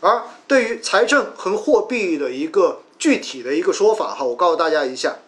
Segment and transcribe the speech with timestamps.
[0.00, 5.18] 而对于财政和货币的一个具体的一个说法哈，我告诉大家一下，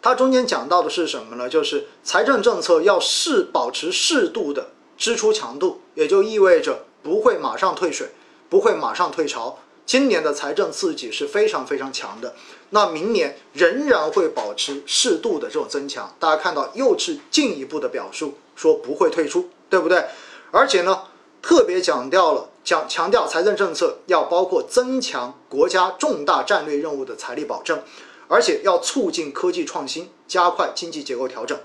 [0.00, 1.48] 它中间讲到的是什么呢？
[1.48, 8.08] 就是财政政策要适保持适度的支出强度，也就意味着不会马上退水，
[8.48, 9.58] 不会马上退潮。
[9.84, 12.34] 今年的财政刺激是非常非常强的，
[12.70, 16.12] 那明年仍然会保持适度的这种增强。
[16.18, 20.04] 大家看到又是进一步的表述，说不会退出，对不对？
[20.50, 21.02] 而且呢，
[21.40, 27.80] 特别强调了讲强调财政政策要包括增强国家重大战略任务的财力保证。
[28.28, 31.56] 而且要促进科技创新，加快经济结构调整。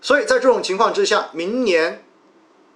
[0.00, 2.02] 所以在这种情况之下，明年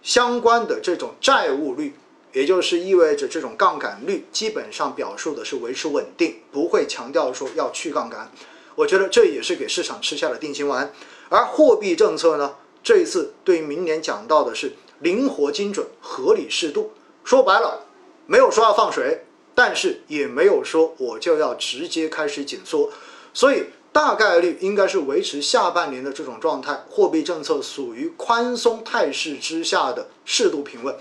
[0.02, 1.95] 相关的这种债务率，
[2.33, 8.30] 也就是意味着这种杠杆率，基本上表述的是维持稳定，不会强调说要去杠杆。
[8.74, 10.92] 我觉得这也是给市场吃下了定心丸。
[11.30, 16.92] 而货币政策呢，这一次对于明年讲到的是灵活、精准、合理、适度。
[17.24, 17.87] 说白了，
[18.27, 19.25] 没有说要放水。
[19.55, 22.91] 但是也没有说我就要直接开始紧缩，
[23.34, 30.97] 所以大概率应该是维持下半年的这种状态，货币政策属于宽松态势之下的适度平稳。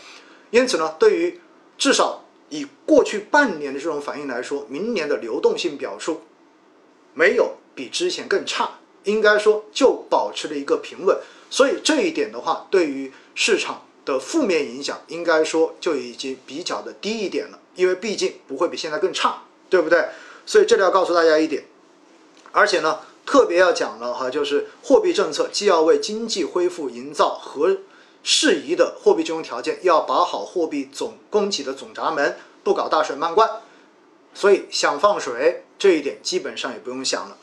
[0.50, 1.40] 因此呢，对于
[1.78, 6.20] 至少以过去半年的这种反应来说，明年的流动性表述
[7.14, 11.18] 没有比之前更差，应该说就保持了一个平稳。
[11.50, 17.60] 所以这一点的话，对于市场的负面影响，应该说就已经比较的低一点了。
[17.76, 20.10] 因为毕竟不会比现在更差，对不对？
[20.46, 21.64] 所以这里要告诉大家一点，
[22.52, 27.78] 而且呢，特别要讲了哈，就是货币政策既要为经济恢复营造合
[28.24, 33.50] 适宜的货币金融条件，要把好货币总供给的总闸门，不搞大水漫灌。
[34.34, 37.38] 所以想放水这一点基本上也不用想了。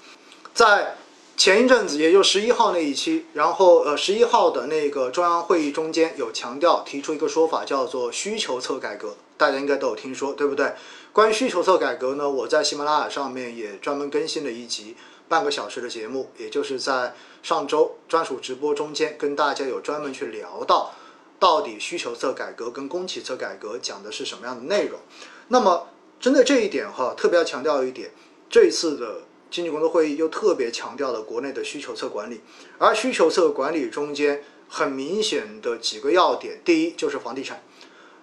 [0.52, 0.96] 在
[1.38, 9.16] 前一阵子，也就十一号那一期，然后呃十一号的那个中央会议中间有强调提出一个说法，叫做需求侧改革。
[9.36, 10.74] 大家应该都有听说，对不对？
[11.12, 14.96] 关于需求侧改革呢，我在喜马拉雅上面也专门更新了一集
[15.28, 20.92] 半个小时的节目，也就是在上周专属直播中间跟大家有专门去聊到，
[21.38, 24.98] 到底需求侧改革跟供给侧改革讲的是什么样的内容。
[25.46, 25.86] 那么
[26.18, 28.10] 针对这一点哈，特别要强调一点，
[28.50, 29.20] 这一次的
[29.50, 32.40] 经济工作会议又特别强调了国内的需求侧管理，
[32.78, 37.62] 而需求侧管理中间很明显的几个要点，第一就是房地产。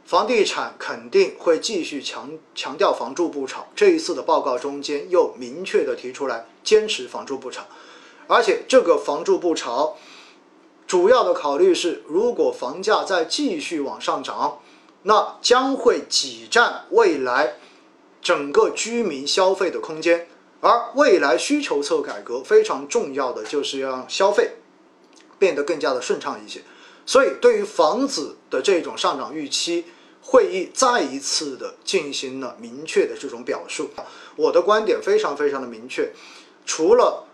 [0.05, 7.63] 房地产肯定会继续强强调房住不炒，这一次的报告中间又明确的提出来坚持房住不炒，
[8.27, 9.97] 而且这个房住不炒
[10.85, 14.59] 主要的考虑是，如果房价再继续往上涨，
[15.01, 17.55] 那将会挤占未来
[18.21, 20.27] 整个居民消费的空间，
[20.61, 24.51] 而未来需求侧改革非常重要的就是要让消费
[25.37, 26.61] 变得更加的顺畅一些，
[27.05, 29.85] 所以对于房子的这种上涨预期。
[30.27, 33.91] 会议再一次的进行了明确的这种表述，
[34.35, 36.11] 我的观点非常非常的明确，
[36.65, 37.27] 除了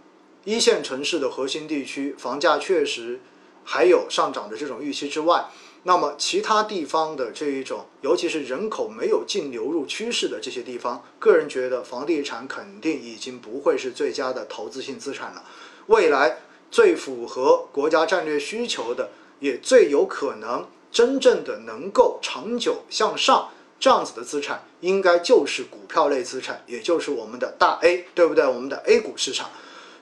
[0.43, 3.21] 一线城市的核心地区房价确实
[3.63, 5.45] 还有上涨的这种预期之外，
[5.83, 15.43] 那么其他地方的这一种，尤其是人口没有净流入趋势的这些地方，个人觉得房地产肯定已经不会是最佳的投资性资产了，
[15.87, 19.09] 未来最符合国家战略需求的，
[19.39, 20.67] 也最有可能。
[20.91, 23.49] 真正的能够长久向上
[23.79, 28.45] 这样子的资产，应该就是股票类资产，也就是我们的大 A，对不对？
[28.45, 29.49] 我们的 A 股市场。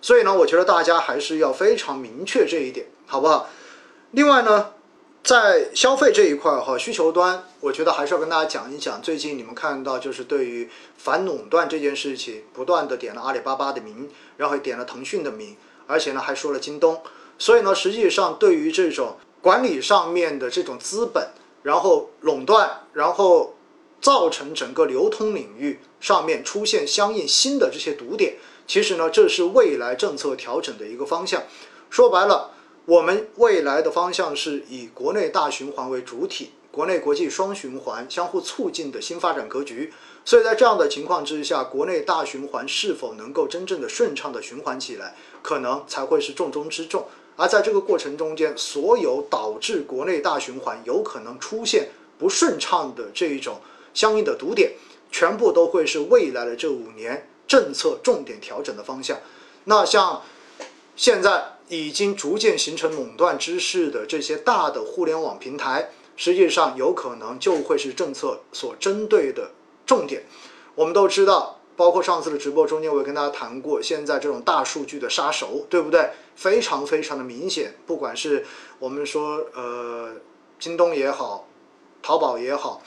[0.02, 3.48] 所以呢，我觉得大家还是要非常明确这一点，好不好？
[4.10, 4.72] 另外呢，
[5.24, 9.02] 在消费这一块哈，需求端，我觉得还是要跟大家讲一讲。
[9.02, 15.56] 最近你们看到，就是对于反垄断这件事情，不断的点了阿里巴巴的名，然后点了腾讯的名，
[15.88, 17.02] 而且呢还说了京东。
[17.38, 19.18] 所以呢，实际上对于这种。
[19.42, 21.30] 管理上面的这种资本，
[21.64, 23.56] 然后垄断，然后
[24.02, 28.36] 造成整个流通领域上面出现相应新的这些堵点。
[28.68, 31.44] 其实呢，这是未来政策调整的一个方向。
[31.90, 32.52] 说白了，
[32.90, 39.94] 我们未来的方向是以国内大循环为主体，国内国际双循环相互促进的新发展格局。
[40.26, 47.06] 所以在这样的情况之下，国内大循环是否能够真正的顺畅的循环起来，可能才会是重中之重。
[47.36, 53.62] 而在这个过程中间，所有导致国内大循环有可能出现不顺畅的这一种
[53.94, 54.72] 相应的堵点，
[55.12, 59.20] 全部都会是未来的这五年政策重点调整的方向。
[59.66, 60.24] 那像
[60.96, 69.52] 现在已经逐渐形成垄断之势的这些大的互联网平台，实际上有可能就会是政策所针对的
[69.86, 70.26] 重点。
[70.76, 71.56] 我们都知道。
[71.80, 76.10] 包括上次的直播中间，我也跟大家谈过，现在这种大数据的杀手，对不对？
[76.36, 77.74] 非常非常的明显。
[77.88, 78.46] 不管是
[78.80, 80.12] 我们说呃
[80.60, 81.48] 京东也好，
[82.02, 82.84] 淘宝也好，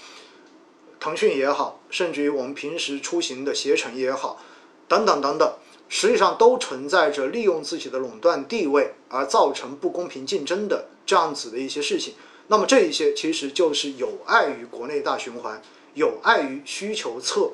[1.01, 4.39] 腾讯也好，甚至于我们平时出行的携程也好，
[4.87, 5.55] 等等等等，
[5.95, 12.15] 实际上都存在着利用自己的垄断地位而造成不公平竞争的这样子的一些事情。
[12.47, 15.61] 那么这一些其实就是有碍于国内大循环，
[15.93, 17.51] 有碍于需求侧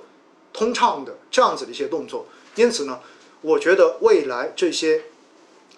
[0.52, 2.26] 通畅的这样子的一些动作。
[2.54, 3.00] 因此呢，
[3.40, 5.02] 我觉得未来这些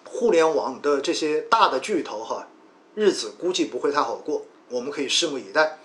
[0.03, 2.47] 互联网的这些大的巨头哈，
[2.93, 5.79] 日子估计不会太好过，我们可以拭目以待。